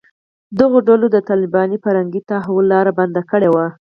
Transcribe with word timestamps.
دغو 0.59 0.77
ډلو 0.87 1.07
د 1.11 1.17
طالباني 1.29 1.77
فرهنګي 1.83 2.21
تحول 2.29 2.65
لاره 2.73 2.91
بنده 2.99 3.21
کړې 3.29 3.49
ده 3.55 3.65